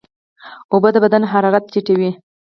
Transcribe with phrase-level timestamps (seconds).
[0.73, 2.11] اوبه د بدن حرارت ټیټوي.